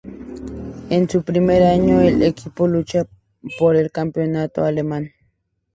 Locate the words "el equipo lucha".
2.01-3.05